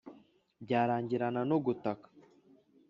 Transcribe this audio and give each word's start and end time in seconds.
byarangirana 0.63 1.41
no 1.49 1.57
gutaka. 1.65 2.07